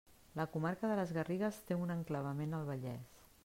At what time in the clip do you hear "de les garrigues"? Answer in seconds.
0.91-1.61